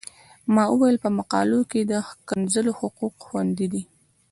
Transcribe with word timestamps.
ما 0.53 0.65
ویل 0.79 0.95
په 1.03 1.09
مقالو 1.17 1.59
کې 1.71 1.81
د 1.83 1.93
ښکنځلو 2.09 2.71
حقوق 2.79 3.15
خوندي 3.25 3.67
دي. 3.73 3.83